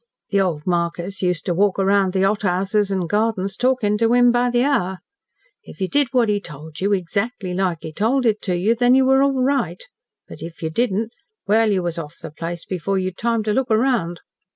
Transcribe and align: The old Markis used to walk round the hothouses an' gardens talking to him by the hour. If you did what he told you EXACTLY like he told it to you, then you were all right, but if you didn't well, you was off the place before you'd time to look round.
The 0.29 0.41
old 0.41 0.65
Markis 0.65 1.21
used 1.21 1.45
to 1.45 1.53
walk 1.53 1.77
round 1.77 2.13
the 2.13 2.21
hothouses 2.23 2.91
an' 2.91 3.05
gardens 3.05 3.55
talking 3.55 3.99
to 3.99 4.13
him 4.13 4.31
by 4.31 4.49
the 4.49 4.63
hour. 4.63 4.97
If 5.61 5.79
you 5.79 5.87
did 5.87 6.07
what 6.11 6.27
he 6.27 6.41
told 6.41 6.81
you 6.81 6.91
EXACTLY 6.91 7.53
like 7.53 7.83
he 7.83 7.93
told 7.93 8.25
it 8.25 8.41
to 8.41 8.55
you, 8.57 8.73
then 8.73 8.95
you 8.95 9.05
were 9.05 9.21
all 9.21 9.43
right, 9.43 9.83
but 10.27 10.41
if 10.41 10.63
you 10.63 10.71
didn't 10.71 11.13
well, 11.45 11.69
you 11.69 11.83
was 11.83 11.99
off 11.99 12.15
the 12.19 12.31
place 12.31 12.65
before 12.65 12.97
you'd 12.97 13.17
time 13.19 13.43
to 13.43 13.53
look 13.53 13.69
round. 13.69 14.21